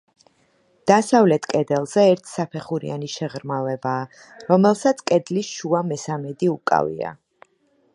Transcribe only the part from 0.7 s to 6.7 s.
დასავლეთ კედელზე ერთსაფეხურიანი შეღრმავებაა, რომელსაც კედლის შუა მესამედი